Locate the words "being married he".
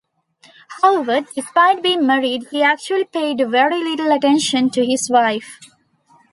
1.83-2.63